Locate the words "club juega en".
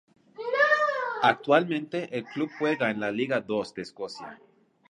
2.23-2.99